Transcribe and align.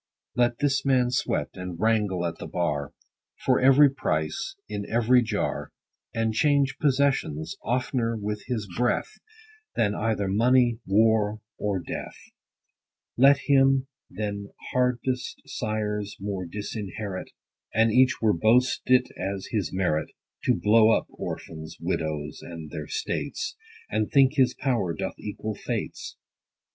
Let 0.35 0.57
this 0.57 0.83
man 0.83 1.11
sweat, 1.11 1.49
and 1.53 1.79
wrangle 1.79 2.25
at 2.25 2.39
the 2.39 2.47
bar, 2.47 2.91
For 3.45 3.59
every 3.59 3.87
price, 3.91 4.55
in 4.67 4.83
every 4.89 5.21
jar, 5.21 5.71
And 6.11 6.33
change 6.33 6.79
possessions, 6.79 7.55
oftner 7.63 8.17
with 8.19 8.41
his 8.47 8.67
breath, 8.75 9.19
Than 9.75 9.93
either 9.93 10.27
money, 10.27 10.79
war, 10.87 11.39
or 11.59 11.79
death: 11.79 12.15
Let 13.15 13.41
him, 13.45 13.85
than 14.09 14.49
hardest 14.73 15.43
sires, 15.45 16.17
more 16.19 16.47
disinherit, 16.47 17.29
And 17.71 17.91
each 17.91 18.19
where 18.23 18.33
boast 18.33 18.81
it 18.87 19.07
as 19.15 19.49
his 19.51 19.71
merit, 19.71 20.09
To 20.45 20.55
blow 20.55 20.89
up 20.89 21.05
orphans, 21.11 21.77
widows, 21.79 22.39
and 22.41 22.71
their 22.71 22.87
states; 22.87 23.55
70 23.91 24.01
And 24.03 24.11
think 24.11 24.33
his 24.33 24.55
power 24.55 24.95
doth 24.95 25.19
equal 25.19 25.53
fate's. 25.53 26.17